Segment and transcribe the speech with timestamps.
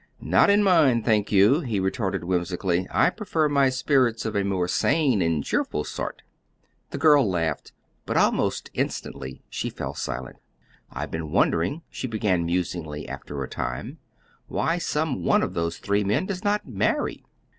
[0.19, 2.87] "Not in mine, thank you;" he retorted whimsically.
[2.89, 6.23] "I prefer my spirits of a more sane and cheerful sort."
[6.89, 7.71] The girl laughed,
[8.07, 10.37] but almost instantly she fell silent.
[10.89, 13.99] "I've been wondering," she began musingly, after a time,
[14.47, 17.23] "why some one of those three men does not marry."